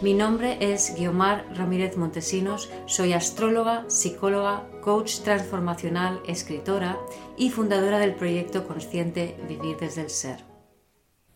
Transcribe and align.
Mi 0.00 0.14
nombre 0.14 0.58
es 0.60 0.94
Guiomar 0.96 1.44
Ramírez 1.56 1.96
Montesinos, 1.96 2.70
soy 2.86 3.14
astróloga, 3.14 3.84
psicóloga, 3.90 4.64
coach 4.80 5.22
transformacional, 5.22 6.22
escritora 6.24 6.96
y 7.36 7.50
fundadora 7.50 7.98
del 7.98 8.14
proyecto 8.14 8.64
consciente 8.64 9.36
Vivir 9.48 9.76
desde 9.76 10.02
el 10.02 10.10
Ser. 10.10 10.44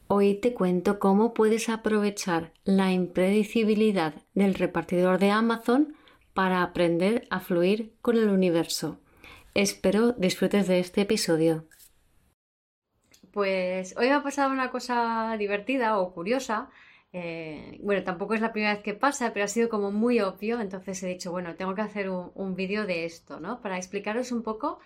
Hoy 0.07 0.37
te 0.37 0.55
cuento 0.55 1.01
cómo 1.01 1.35
puedes 1.35 1.69
aprovechar 1.69 2.53
la 2.63 2.93
impredecibilidad 2.93 4.15
del 4.33 4.55
repartidor 4.55 5.19
de 5.19 5.33
Amazon 5.33 5.97
para 6.33 6.63
aprender 6.63 7.27
a 7.31 7.41
fluir 7.41 7.97
con 8.01 8.17
el 8.17 8.29
universo. 8.29 9.01
Espero 9.55 10.13
disfrutes 10.13 10.69
de 10.69 10.79
este 10.79 11.01
episodio. 11.01 11.67
Pues 13.33 13.97
hoy 13.97 14.07
me 14.07 14.15
ha 14.15 14.23
pasado 14.23 14.53
una 14.53 14.71
cosa 14.71 15.35
divertida 15.37 15.99
o 15.99 16.15
curiosa 16.15 16.71
eh, 17.13 17.79
bueno, 17.83 18.03
tampoco 18.03 18.35
es 18.35 18.41
la 18.41 18.53
primera 18.53 18.75
vez 18.75 18.83
que 18.83 18.95
pasa, 18.95 19.33
pero 19.33 19.45
ha 19.45 19.49
sido 19.49 19.69
como 19.69 19.91
muy 19.91 20.21
obvio, 20.21 20.61
entonces 20.61 21.03
he 21.03 21.09
dicho, 21.09 21.31
bueno, 21.31 21.57
tengo 21.57 21.75
que 21.75 21.83
hacer 21.83 22.09
un, 22.09 22.55
vídeo 22.57 22.87
de 22.87 23.05
esto, 23.05 23.39
¿no? 23.39 23.61
Para 23.61 23.77
explicaros 23.77 24.33
un 24.33 24.43
poco 24.43 24.79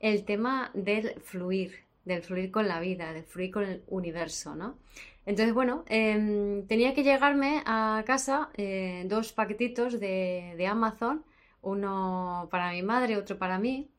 el 0.00 0.24
tema 0.24 0.70
del 0.74 1.20
fluir, 1.20 1.84
del 2.04 2.22
fluir 2.22 2.50
con 2.50 2.66
la 2.66 2.80
vida, 2.80 3.12
del 3.12 3.24
fluir 3.24 3.52
con 3.52 3.64
el 3.64 3.82
universo, 3.86 4.56
¿no? 4.56 4.76
Entonces, 5.24 5.54
bueno, 5.54 5.84
em, 5.88 6.66
tenía 6.66 6.94
que 6.94 7.04
llegarme 7.04 7.62
a 7.66 8.02
casa 8.06 8.50
eh, 8.56 9.04
dos 9.06 9.32
paquetitos 9.32 10.00
de, 10.00 10.54
de, 10.56 10.66
Amazon, 10.66 11.24
uno 11.62 12.48
para 12.50 12.72
mi 12.72 12.82
madre, 12.82 13.16
otro 13.16 13.38
para 13.38 13.58
mí. 13.58 13.90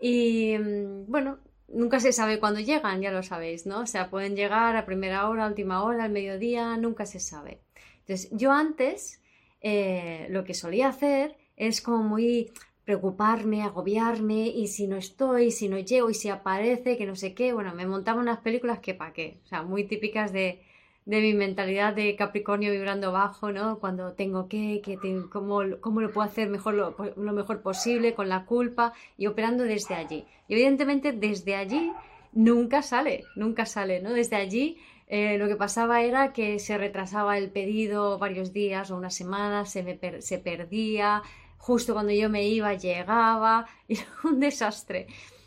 Y 0.00 0.52
em, 0.52 1.04
bueno, 1.06 1.38
nunca 1.68 2.00
se 2.00 2.12
sabe 2.12 2.38
cuándo 2.38 2.60
llegan, 2.60 3.00
ya 3.00 3.10
lo 3.10 3.22
sabéis, 3.22 3.66
¿no? 3.66 3.80
O 3.80 3.86
sea, 3.86 4.10
pueden 4.10 4.36
llegar 4.36 4.76
a 4.76 4.86
primera 4.86 5.28
hora, 5.28 5.46
última 5.46 5.82
hora, 5.82 6.04
al 6.04 6.12
mediodía, 6.12 6.76
nunca 6.76 7.06
se 7.06 7.20
sabe. 7.20 7.60
Entonces, 8.00 8.28
yo 8.32 8.52
antes 8.52 9.22
eh, 9.60 10.26
lo 10.30 10.44
que 10.44 10.54
solía 10.54 10.88
hacer 10.88 11.36
es 11.56 11.80
como 11.80 12.02
muy 12.02 12.52
preocuparme, 12.84 13.62
agobiarme, 13.62 14.46
y 14.48 14.68
si 14.68 14.86
no 14.86 14.96
estoy, 14.96 15.50
si 15.50 15.68
no 15.68 15.78
llego, 15.78 16.08
y 16.08 16.14
si 16.14 16.30
aparece, 16.30 16.96
que 16.96 17.04
no 17.04 17.16
sé 17.16 17.34
qué. 17.34 17.52
Bueno, 17.52 17.74
me 17.74 17.86
montaba 17.86 18.20
unas 18.20 18.38
películas 18.38 18.78
que 18.78 18.94
pa' 18.94 19.12
qué. 19.12 19.40
O 19.44 19.46
sea, 19.46 19.62
muy 19.62 19.84
típicas 19.84 20.32
de, 20.32 20.62
de 21.08 21.22
mi 21.22 21.32
mentalidad 21.32 21.94
de 21.94 22.14
Capricornio 22.16 22.70
vibrando 22.70 23.12
bajo, 23.12 23.50
¿no? 23.50 23.78
Cuando 23.78 24.12
tengo 24.12 24.46
que, 24.46 24.82
que 24.84 24.98
cómo, 25.32 25.62
cómo, 25.80 26.02
lo 26.02 26.12
puedo 26.12 26.28
hacer 26.28 26.50
mejor 26.50 26.74
lo, 26.74 26.94
lo, 27.16 27.32
mejor 27.32 27.62
posible, 27.62 28.12
con 28.12 28.28
la 28.28 28.44
culpa 28.44 28.92
y 29.16 29.26
operando 29.26 29.64
desde 29.64 29.94
allí. 29.94 30.26
Y 30.48 30.52
evidentemente 30.52 31.12
desde 31.12 31.56
allí 31.56 31.90
nunca 32.32 32.82
sale, 32.82 33.24
nunca 33.36 33.64
sale, 33.64 34.02
¿no? 34.02 34.12
Desde 34.12 34.36
allí 34.36 34.76
eh, 35.06 35.38
lo 35.38 35.48
que 35.48 35.56
pasaba 35.56 36.02
era 36.02 36.34
que 36.34 36.58
se 36.58 36.76
retrasaba 36.76 37.38
el 37.38 37.50
pedido 37.50 38.18
varios 38.18 38.52
días 38.52 38.90
o 38.90 38.96
una 38.96 39.08
semana, 39.08 39.64
se, 39.64 39.82
me 39.82 40.20
se 40.20 40.38
perdía, 40.38 41.22
justo 41.56 41.94
cuando 41.94 42.12
yo 42.12 42.28
me 42.28 42.46
iba 42.46 42.74
llegaba, 42.74 43.66
y 43.88 43.94
era 43.98 44.08
un 44.24 44.40
desastre, 44.40 45.06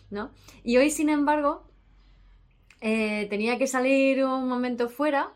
¿no? 0.10 0.32
Y 0.64 0.78
hoy, 0.78 0.90
sin 0.90 1.10
embargo, 1.10 1.68
eh, 2.82 3.28
tenía 3.30 3.60
que 3.60 3.68
salir 3.68 4.26
un 4.26 4.50
momento 4.50 4.90
fuera 4.90 5.32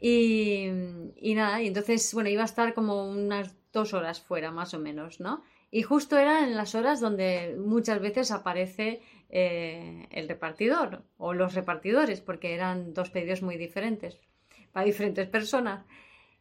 y, 0.00 1.34
nada, 1.34 1.60
y 1.60 1.66
entonces, 1.66 2.14
bueno, 2.14 2.28
iba 2.28 2.42
a 2.42 2.46
estar 2.46 2.72
como 2.74 3.08
unas 3.08 3.54
dos 3.72 3.94
horas 3.94 4.20
fuera, 4.20 4.50
más 4.52 4.72
o 4.74 4.78
menos, 4.78 5.20
¿no? 5.20 5.42
Y 5.70 5.82
justo 5.82 6.16
eran 6.16 6.56
las 6.56 6.74
horas 6.74 7.00
donde 7.00 7.56
muchas 7.58 8.00
veces 8.00 8.30
aparece 8.30 9.02
eh, 9.28 10.06
el 10.10 10.28
repartidor 10.28 11.02
o 11.18 11.34
los 11.34 11.54
repartidores, 11.54 12.20
porque 12.20 12.54
eran 12.54 12.94
dos 12.94 13.10
pedidos 13.10 13.42
muy 13.42 13.56
diferentes 13.56 14.18
para 14.72 14.86
diferentes 14.86 15.28
personas. 15.28 15.84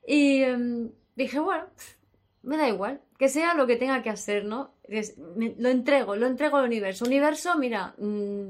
Y 0.05 0.43
em, 0.43 0.91
dije, 1.15 1.39
bueno, 1.39 1.65
me 2.43 2.57
da 2.57 2.69
igual, 2.69 3.01
que 3.17 3.27
sea 3.27 3.55
lo 3.55 3.67
que 3.67 3.75
tenga 3.75 4.01
que 4.03 4.09
hacer, 4.09 4.45
¿no? 4.45 4.75
lo 4.87 5.69
entrego, 5.69 6.15
lo 6.15 6.27
entrego 6.27 6.57
al 6.57 6.65
universo. 6.65 7.03
Universo, 7.03 7.57
mira, 7.57 7.93
mm, 7.97 8.49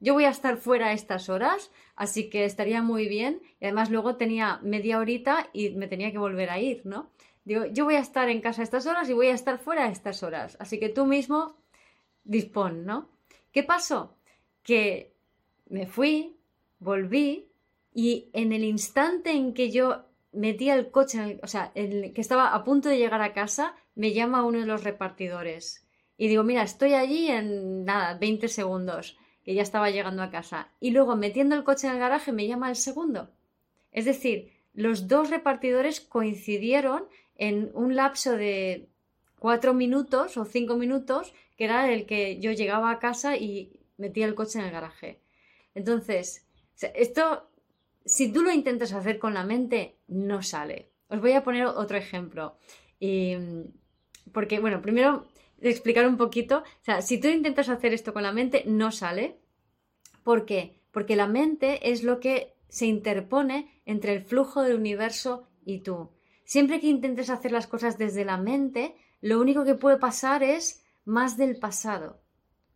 yo 0.00 0.14
voy 0.14 0.24
a 0.24 0.30
estar 0.30 0.56
fuera 0.58 0.88
a 0.88 0.92
estas 0.92 1.28
horas, 1.28 1.70
así 1.96 2.30
que 2.30 2.44
estaría 2.44 2.82
muy 2.82 3.08
bien. 3.08 3.42
Y 3.60 3.64
además 3.64 3.90
luego 3.90 4.16
tenía 4.16 4.60
media 4.62 4.98
horita 4.98 5.48
y 5.52 5.70
me 5.70 5.88
tenía 5.88 6.12
que 6.12 6.18
volver 6.18 6.50
a 6.50 6.60
ir, 6.60 6.82
¿no? 6.84 7.10
Digo, 7.44 7.66
yo 7.66 7.84
voy 7.84 7.94
a 7.94 8.00
estar 8.00 8.28
en 8.28 8.40
casa 8.40 8.62
a 8.62 8.64
estas 8.64 8.86
horas 8.86 9.08
y 9.08 9.14
voy 9.14 9.28
a 9.28 9.34
estar 9.34 9.58
fuera 9.58 9.86
a 9.86 9.90
estas 9.90 10.22
horas. 10.22 10.56
Así 10.60 10.78
que 10.78 10.88
tú 10.88 11.06
mismo 11.06 11.56
dispón, 12.24 12.84
¿no? 12.84 13.08
¿Qué 13.52 13.62
pasó? 13.62 14.16
Que 14.62 15.14
me 15.68 15.86
fui, 15.86 16.36
volví 16.78 17.50
y 17.92 18.30
en 18.34 18.52
el 18.52 18.64
instante 18.64 19.32
en 19.32 19.54
que 19.54 19.70
yo 19.70 20.04
metía 20.30 20.74
el 20.74 20.90
coche, 20.90 21.40
o 21.42 21.46
sea, 21.46 21.72
que 21.72 22.12
estaba 22.16 22.54
a 22.54 22.64
punto 22.64 22.88
de 22.88 22.98
llegar 22.98 23.22
a 23.22 23.32
casa, 23.32 23.74
me 23.94 24.12
llama 24.12 24.44
uno 24.44 24.60
de 24.60 24.66
los 24.66 24.84
repartidores. 24.84 25.88
Y 26.16 26.28
digo, 26.28 26.44
mira, 26.44 26.62
estoy 26.62 26.94
allí 26.94 27.28
en 27.28 27.84
nada, 27.84 28.18
20 28.18 28.48
segundos 28.48 29.16
que 29.48 29.54
ya 29.54 29.62
estaba 29.62 29.88
llegando 29.88 30.22
a 30.22 30.28
casa, 30.28 30.68
y 30.78 30.90
luego 30.90 31.16
metiendo 31.16 31.54
el 31.54 31.64
coche 31.64 31.86
en 31.86 31.94
el 31.94 31.98
garaje 31.98 32.32
me 32.32 32.46
llama 32.46 32.68
el 32.68 32.76
segundo. 32.76 33.30
Es 33.92 34.04
decir, 34.04 34.52
los 34.74 35.08
dos 35.08 35.30
repartidores 35.30 36.02
coincidieron 36.02 37.04
en 37.34 37.70
un 37.72 37.96
lapso 37.96 38.36
de 38.36 38.90
cuatro 39.38 39.72
minutos 39.72 40.36
o 40.36 40.44
cinco 40.44 40.76
minutos, 40.76 41.32
que 41.56 41.64
era 41.64 41.90
el 41.90 42.04
que 42.04 42.38
yo 42.40 42.52
llegaba 42.52 42.90
a 42.90 42.98
casa 42.98 43.38
y 43.38 43.80
metía 43.96 44.26
el 44.26 44.34
coche 44.34 44.58
en 44.58 44.66
el 44.66 44.70
garaje. 44.70 45.18
Entonces, 45.74 46.46
esto, 46.82 47.48
si 48.04 48.30
tú 48.30 48.42
lo 48.42 48.52
intentas 48.52 48.92
hacer 48.92 49.18
con 49.18 49.32
la 49.32 49.44
mente, 49.44 49.96
no 50.08 50.42
sale. 50.42 50.90
Os 51.08 51.22
voy 51.22 51.32
a 51.32 51.42
poner 51.42 51.64
otro 51.64 51.96
ejemplo. 51.96 52.58
Y, 53.00 53.34
porque, 54.30 54.60
bueno, 54.60 54.82
primero 54.82 55.26
explicar 55.60 56.06
un 56.06 56.16
poquito. 56.16 56.58
O 56.58 56.84
sea, 56.84 57.02
si 57.02 57.20
tú 57.20 57.28
intentas 57.28 57.68
hacer 57.68 57.92
esto 57.92 58.12
con 58.12 58.22
la 58.22 58.32
mente, 58.32 58.64
no 58.66 58.90
sale. 58.92 59.38
¿Por 60.22 60.44
qué? 60.44 60.80
Porque 60.90 61.16
la 61.16 61.26
mente 61.26 61.90
es 61.90 62.02
lo 62.02 62.20
que 62.20 62.54
se 62.68 62.86
interpone 62.86 63.80
entre 63.84 64.12
el 64.12 64.22
flujo 64.22 64.62
del 64.62 64.76
universo 64.76 65.48
y 65.64 65.80
tú. 65.80 66.10
Siempre 66.44 66.80
que 66.80 66.88
intentes 66.88 67.30
hacer 67.30 67.52
las 67.52 67.66
cosas 67.66 67.98
desde 67.98 68.24
la 68.24 68.36
mente, 68.36 68.94
lo 69.20 69.40
único 69.40 69.64
que 69.64 69.74
puede 69.74 69.98
pasar 69.98 70.42
es 70.42 70.84
más 71.04 71.36
del 71.36 71.58
pasado. 71.58 72.20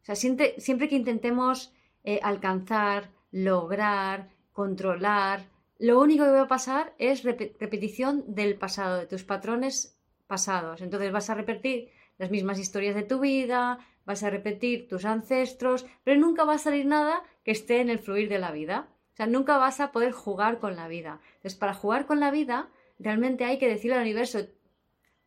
O 0.02 0.04
sea, 0.04 0.14
siempre, 0.16 0.88
que 0.88 0.96
intentemos 0.96 1.72
eh, 2.02 2.18
alcanzar, 2.22 3.10
lograr, 3.30 4.30
controlar, 4.52 5.46
lo 5.78 6.00
único 6.00 6.24
que 6.24 6.30
va 6.30 6.42
a 6.42 6.48
pasar 6.48 6.94
es 6.98 7.24
repetición 7.24 8.24
del 8.34 8.56
pasado, 8.56 8.98
de 8.98 9.06
tus 9.06 9.24
patrones 9.24 9.98
pasados. 10.26 10.80
Entonces 10.80 11.10
vas 11.12 11.28
a 11.30 11.34
repetir 11.34 11.90
las 12.18 12.30
mismas 12.30 12.58
historias 12.58 12.94
de 12.94 13.02
tu 13.02 13.20
vida, 13.20 13.78
vas 14.04 14.22
a 14.22 14.30
repetir 14.30 14.88
tus 14.88 15.04
ancestros, 15.04 15.86
pero 16.04 16.20
nunca 16.20 16.44
va 16.44 16.54
a 16.54 16.58
salir 16.58 16.86
nada 16.86 17.22
que 17.44 17.50
esté 17.50 17.80
en 17.80 17.90
el 17.90 17.98
fluir 17.98 18.28
de 18.28 18.38
la 18.38 18.52
vida. 18.52 18.88
O 19.12 19.16
sea, 19.16 19.26
nunca 19.26 19.58
vas 19.58 19.80
a 19.80 19.92
poder 19.92 20.12
jugar 20.12 20.58
con 20.58 20.76
la 20.76 20.88
vida. 20.88 21.20
Entonces, 21.36 21.58
para 21.58 21.74
jugar 21.74 22.06
con 22.06 22.20
la 22.20 22.30
vida, 22.30 22.70
realmente 22.98 23.44
hay 23.44 23.58
que 23.58 23.68
decirle 23.68 23.96
al 23.96 24.02
universo, 24.02 24.40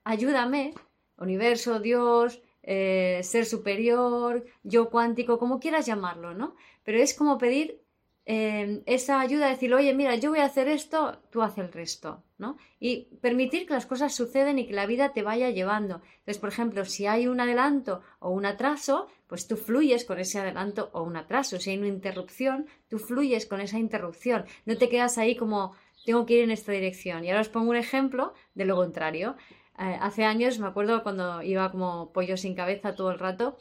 ayúdame, 0.03 0.73
universo, 1.17 1.79
Dios, 1.79 2.41
eh, 2.63 3.21
ser 3.23 3.45
superior, 3.45 4.45
yo 4.63 4.89
cuántico, 4.89 5.37
como 5.37 5.59
quieras 5.59 5.85
llamarlo, 5.85 6.33
¿no? 6.33 6.55
Pero 6.83 6.97
es 6.97 7.13
como 7.13 7.37
pedir 7.37 7.84
Em, 8.27 8.81
esa 8.87 9.19
ayuda, 9.19 9.49
decir, 9.49 9.71
oye, 9.71 9.93
mira, 9.93 10.15
yo 10.15 10.31
voy 10.31 10.39
a 10.39 10.45
hacer 10.45 10.67
esto, 10.67 11.19
tú 11.29 11.43
haz 11.43 11.59
el 11.59 11.71
resto, 11.71 12.23
¿no? 12.39 12.57
Y 12.79 13.03
permitir 13.21 13.67
que 13.67 13.75
las 13.75 13.85
cosas 13.85 14.15
suceden 14.15 14.57
y 14.57 14.65
que 14.65 14.73
la 14.73 14.87
vida 14.87 15.13
te 15.13 15.21
vaya 15.21 15.51
llevando. 15.51 16.01
Entonces, 16.17 16.39
por 16.39 16.49
ejemplo, 16.49 16.85
si 16.85 17.05
hay 17.05 17.27
un 17.27 17.39
adelanto 17.39 18.01
o 18.19 18.31
un 18.31 18.47
atraso, 18.47 19.07
pues 19.27 19.47
tú 19.47 19.57
fluyes 19.57 20.05
con 20.05 20.17
ese 20.17 20.39
adelanto 20.39 20.89
o 20.93 21.03
un 21.03 21.17
atraso. 21.17 21.59
Si 21.59 21.69
hay 21.69 21.77
una 21.77 21.87
interrupción, 21.87 22.65
tú 22.89 22.97
fluyes 22.97 23.45
con 23.45 23.61
esa 23.61 23.77
interrupción. 23.77 24.45
No 24.65 24.75
te 24.75 24.89
quedas 24.89 25.19
ahí 25.19 25.35
como, 25.35 25.75
tengo 26.03 26.25
que 26.25 26.35
ir 26.35 26.43
en 26.43 26.51
esta 26.51 26.71
dirección. 26.71 27.25
Y 27.25 27.29
ahora 27.29 27.41
os 27.41 27.49
pongo 27.49 27.69
un 27.69 27.75
ejemplo 27.75 28.33
de 28.55 28.65
lo 28.65 28.75
contrario. 28.75 29.35
Eh, 29.77 29.97
hace 30.01 30.23
años, 30.25 30.57
me 30.57 30.67
acuerdo 30.67 31.03
cuando 31.03 31.43
iba 31.43 31.69
como 31.71 32.11
pollo 32.11 32.37
sin 32.37 32.55
cabeza 32.55 32.95
todo 32.95 33.11
el 33.11 33.19
rato, 33.19 33.57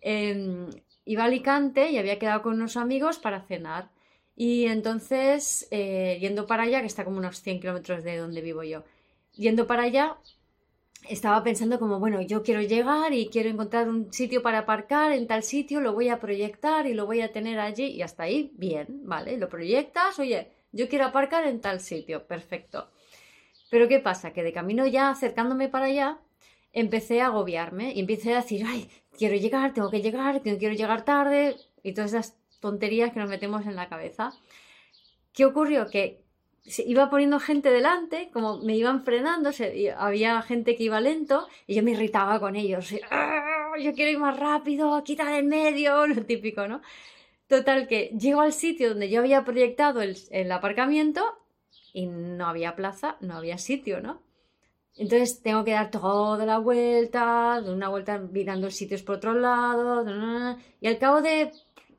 em, 0.00 0.68
iba 1.04 1.22
a 1.22 1.26
Alicante 1.26 1.90
y 1.90 1.98
había 1.98 2.18
quedado 2.18 2.42
con 2.42 2.54
unos 2.54 2.76
amigos 2.76 3.18
para 3.18 3.42
cenar. 3.42 3.90
Y 4.40 4.66
entonces, 4.66 5.66
eh, 5.72 6.16
yendo 6.20 6.46
para 6.46 6.62
allá, 6.62 6.80
que 6.80 6.86
está 6.86 7.04
como 7.04 7.18
unos 7.18 7.42
100 7.42 7.58
kilómetros 7.58 8.04
de 8.04 8.18
donde 8.18 8.40
vivo 8.40 8.62
yo, 8.62 8.84
yendo 9.32 9.66
para 9.66 9.82
allá, 9.82 10.16
estaba 11.08 11.42
pensando 11.42 11.80
como, 11.80 11.98
bueno, 11.98 12.22
yo 12.22 12.44
quiero 12.44 12.62
llegar 12.62 13.12
y 13.12 13.30
quiero 13.30 13.48
encontrar 13.48 13.88
un 13.88 14.12
sitio 14.12 14.40
para 14.40 14.60
aparcar 14.60 15.10
en 15.10 15.26
tal 15.26 15.42
sitio, 15.42 15.80
lo 15.80 15.92
voy 15.92 16.08
a 16.08 16.20
proyectar 16.20 16.86
y 16.86 16.94
lo 16.94 17.04
voy 17.04 17.20
a 17.20 17.32
tener 17.32 17.58
allí 17.58 17.86
y 17.86 18.02
hasta 18.02 18.22
ahí, 18.22 18.52
bien, 18.54 19.00
¿vale? 19.02 19.36
Lo 19.38 19.48
proyectas, 19.48 20.20
oye, 20.20 20.52
yo 20.70 20.88
quiero 20.88 21.06
aparcar 21.06 21.44
en 21.48 21.60
tal 21.60 21.80
sitio, 21.80 22.24
perfecto. 22.28 22.92
Pero 23.70 23.88
¿qué 23.88 23.98
pasa? 23.98 24.32
Que 24.32 24.44
de 24.44 24.52
camino 24.52 24.86
ya 24.86 25.10
acercándome 25.10 25.68
para 25.68 25.86
allá, 25.86 26.20
empecé 26.72 27.22
a 27.22 27.26
agobiarme 27.26 27.92
y 27.92 27.98
empecé 27.98 28.34
a 28.34 28.42
decir, 28.42 28.64
ay, 28.64 28.88
quiero 29.18 29.34
llegar, 29.34 29.74
tengo 29.74 29.90
que 29.90 30.00
llegar, 30.00 30.42
quiero 30.42 30.74
llegar 30.74 31.04
tarde 31.04 31.56
y 31.82 31.92
todas 31.92 32.12
esas 32.12 32.38
tonterías 32.60 33.12
que 33.12 33.20
nos 33.20 33.28
metemos 33.28 33.66
en 33.66 33.76
la 33.76 33.88
cabeza. 33.88 34.32
¿Qué 35.32 35.44
ocurrió? 35.44 35.88
Que 35.88 36.22
se 36.68 36.82
iba 36.82 37.08
poniendo 37.08 37.40
gente 37.40 37.70
delante, 37.70 38.30
como 38.32 38.58
me 38.58 38.76
iban 38.76 39.04
frenando, 39.04 39.50
había 39.96 40.42
gente 40.42 40.76
que 40.76 40.84
iba 40.84 41.00
lento 41.00 41.48
y 41.66 41.74
yo 41.74 41.82
me 41.82 41.92
irritaba 41.92 42.38
con 42.40 42.56
ellos. 42.56 42.94
Ah, 43.10 43.72
yo 43.80 43.94
quiero 43.94 44.10
ir 44.10 44.18
más 44.18 44.38
rápido, 44.38 45.02
quita 45.04 45.30
del 45.30 45.44
medio, 45.44 46.06
lo 46.06 46.24
típico, 46.24 46.68
¿no? 46.68 46.82
Total, 47.46 47.88
que 47.88 48.14
llego 48.18 48.42
al 48.42 48.52
sitio 48.52 48.90
donde 48.90 49.08
yo 49.08 49.20
había 49.20 49.44
proyectado 49.44 50.02
el, 50.02 50.16
el 50.30 50.52
aparcamiento 50.52 51.24
y 51.94 52.06
no 52.06 52.46
había 52.46 52.76
plaza, 52.76 53.16
no 53.20 53.36
había 53.36 53.56
sitio, 53.56 54.00
¿no? 54.02 54.22
Entonces 54.96 55.40
tengo 55.42 55.64
que 55.64 55.70
dar 55.70 55.90
toda 55.90 56.44
la 56.44 56.58
vuelta, 56.58 57.62
una 57.64 57.88
vuelta 57.88 58.18
mirando 58.18 58.70
sitios 58.70 59.02
por 59.02 59.16
otro 59.16 59.32
lado, 59.32 60.04
y 60.80 60.88
al 60.88 60.98
cabo 60.98 61.22
de 61.22 61.52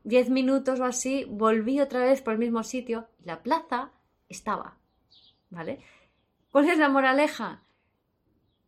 10 0.10 0.32
minutos 0.32 0.80
o 0.80 0.86
así 0.86 1.26
volví 1.30 1.80
otra 1.80 2.04
vez 2.04 2.22
por 2.22 2.34
el 2.34 2.40
mismo 2.40 2.64
sitio. 2.64 3.08
La 3.24 3.44
plaza 3.44 3.92
estaba, 4.28 4.76
¿vale? 5.52 5.80
¿Cuál 6.52 6.68
es 6.68 6.80
la 6.80 6.90
moraleja? 6.90 7.62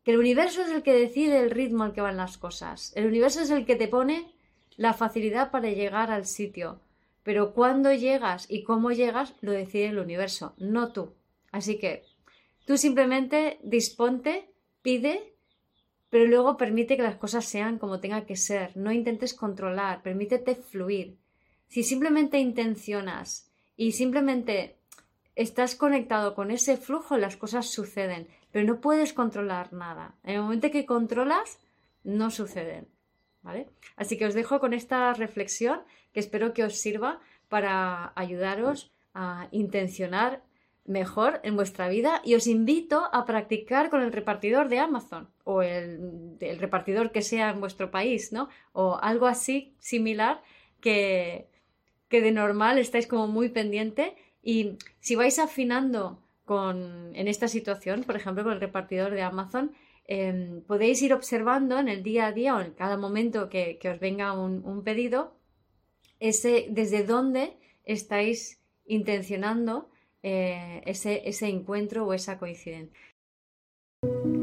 Que 0.03 0.11
el 0.11 0.19
universo 0.19 0.61
es 0.61 0.69
el 0.69 0.83
que 0.83 0.93
decide 0.93 1.39
el 1.39 1.49
ritmo 1.49 1.83
al 1.83 1.93
que 1.93 2.01
van 2.01 2.17
las 2.17 2.38
cosas. 2.38 2.93
El 2.95 3.07
universo 3.07 3.41
es 3.41 3.49
el 3.49 3.65
que 3.65 3.75
te 3.75 3.88
pone 3.88 4.31
la 4.77 4.93
facilidad 4.93 5.49
para 5.49 5.69
llegar 5.69 6.11
al 6.11 6.25
sitio. 6.25 6.79
Pero 7.23 7.53
cuándo 7.53 7.91
llegas 7.91 8.45
y 8.49 8.63
cómo 8.63 8.91
llegas 8.91 9.33
lo 9.41 9.51
decide 9.51 9.87
el 9.87 9.99
universo, 9.99 10.53
no 10.57 10.91
tú. 10.91 11.13
Así 11.51 11.79
que 11.79 12.03
tú 12.65 12.77
simplemente 12.77 13.59
disponte, 13.63 14.49
pide, 14.83 15.33
pero 16.11 16.25
luego 16.25 16.57
permite 16.57 16.97
que 16.97 17.03
las 17.03 17.15
cosas 17.15 17.45
sean 17.45 17.79
como 17.79 17.99
tengan 17.99 18.25
que 18.25 18.35
ser. 18.35 18.77
No 18.77 18.91
intentes 18.91 19.33
controlar, 19.33 20.03
permítete 20.03 20.55
fluir. 20.55 21.20
Si 21.71 21.83
simplemente 21.83 22.38
intencionas 22.38 23.50
y 23.77 23.94
simplemente 23.94 24.75
estás 25.38 25.73
conectado 25.73 26.35
con 26.35 26.51
ese 26.51 26.75
flujo, 26.75 27.18
las 27.18 27.38
cosas 27.38 27.69
suceden, 27.69 28.27
pero 28.51 28.68
no 28.68 28.81
puedes 28.81 29.13
controlar 29.13 29.71
nada. 29.71 30.15
En 30.25 30.35
el 30.35 30.41
momento 30.41 30.69
que 30.69 30.85
controlas, 30.85 31.59
no 32.03 32.29
suceden. 32.29 32.89
¿Vale? 33.41 33.69
Así 33.95 34.18
que 34.18 34.25
os 34.25 34.33
dejo 34.33 34.59
con 34.59 34.73
esta 34.73 35.13
reflexión 35.13 35.79
que 36.12 36.19
espero 36.19 36.53
que 36.53 36.65
os 36.65 36.75
sirva 36.75 37.21
para 37.47 38.12
ayudaros 38.18 38.91
a 39.13 39.47
intencionar 39.51 40.44
mejor 40.83 41.39
en 41.44 41.56
vuestra 41.56 41.88
vida 41.88 42.21
y 42.25 42.35
os 42.35 42.47
invito 42.47 43.09
a 43.13 43.23
practicar 43.23 43.89
con 43.89 44.01
el 44.01 44.12
repartidor 44.12 44.68
de 44.68 44.79
Amazon 44.79 45.29
o 45.45 45.62
el, 45.62 46.35
el 46.41 46.59
repartidor 46.59 47.13
que 47.13 47.21
sea 47.21 47.50
en 47.50 47.62
vuestro 47.62 47.91
país, 47.91 48.33
¿no? 48.33 48.50
O 48.73 49.00
algo 49.01 49.25
así 49.25 49.73
similar 49.79 50.44
que, 50.81 51.47
que 52.11 52.21
de 52.21 52.33
normal 52.33 52.77
estáis 52.77 53.07
como 53.07 53.27
muy 53.27 53.49
pendiente 53.49 54.15
y 54.43 54.77
si 54.99 55.15
vais 55.15 55.39
afinando 55.39 56.21
con, 56.43 57.15
en 57.15 57.27
esta 57.29 57.47
situación, 57.47 58.03
por 58.03 58.17
ejemplo, 58.17 58.43
con 58.43 58.51
el 58.53 58.59
repartidor 58.59 59.13
de 59.13 59.21
Amazon, 59.21 59.71
em, 60.07 60.61
podéis 60.63 61.01
ir 61.01 61.13
observando 61.13 61.79
en 61.79 61.87
el 61.87 62.03
día 62.03 62.27
a 62.27 62.33
día 62.33 62.55
o 62.55 62.59
en 62.59 62.73
cada 62.73 62.97
momento 62.97 63.49
que, 63.49 63.79
os 63.85 63.99
venga 63.99 64.33
un, 64.33 64.83
pedido, 64.83 65.37
ese, 66.19 66.67
desde 66.69 67.05
dónde 67.05 67.57
estáis 67.85 68.59
intencionando 68.85 69.89
eh, 70.21 70.81
ese, 70.85 71.21
ese 71.29 71.47
encuentro 71.47 72.05
o 72.05 72.13
esa 72.13 72.37
coincidencia. 72.37 72.99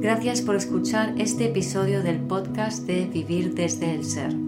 Gracias 0.00 0.40
por 0.40 0.56
escuchar 0.56 1.14
este 1.18 1.46
episodio 1.46 2.02
del 2.02 2.20
podcast 2.20 2.86
de 2.86 3.04
Vivir 3.04 3.54
desde 3.54 3.92
el 3.94 4.04
Ser. 4.04 4.47